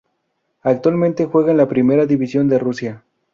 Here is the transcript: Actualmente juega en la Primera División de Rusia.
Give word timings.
Actualmente 0.63 1.27
juega 1.27 1.51
en 1.51 1.57
la 1.57 1.67
Primera 1.67 2.07
División 2.07 2.47
de 2.49 2.57
Rusia. 2.57 3.03